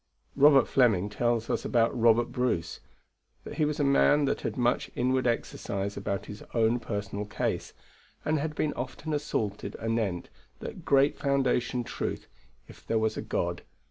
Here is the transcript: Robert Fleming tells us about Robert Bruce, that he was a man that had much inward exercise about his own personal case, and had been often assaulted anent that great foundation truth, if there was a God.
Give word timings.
Robert 0.35 0.67
Fleming 0.67 1.09
tells 1.09 1.47
us 1.47 1.63
about 1.63 1.95
Robert 1.95 2.31
Bruce, 2.31 2.79
that 3.43 3.59
he 3.59 3.65
was 3.65 3.79
a 3.79 3.83
man 3.83 4.25
that 4.25 4.41
had 4.41 4.57
much 4.57 4.89
inward 4.95 5.27
exercise 5.27 5.95
about 5.95 6.25
his 6.25 6.43
own 6.55 6.79
personal 6.79 7.23
case, 7.23 7.73
and 8.25 8.39
had 8.39 8.55
been 8.55 8.73
often 8.73 9.13
assaulted 9.13 9.75
anent 9.79 10.29
that 10.57 10.85
great 10.85 11.19
foundation 11.19 11.83
truth, 11.83 12.25
if 12.67 12.83
there 12.83 12.97
was 12.97 13.15
a 13.15 13.21
God. 13.21 13.61